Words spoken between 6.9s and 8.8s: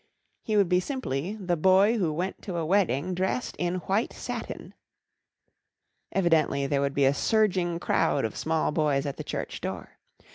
be a surging crowd of small